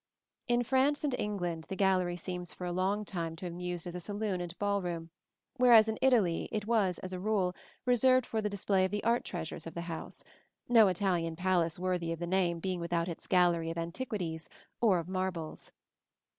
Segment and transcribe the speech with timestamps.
[0.47, 3.85] In France and England the gallery seems for a long time to have been used
[3.85, 5.11] as a saloon and ball room,
[5.57, 9.23] whereas in Italy it was, as a rule, reserved for the display of the art
[9.23, 10.23] treasures of the house,
[10.67, 14.49] no Italian palace worthy of the name being without its gallery of antiquities
[14.81, 15.71] or of marbles.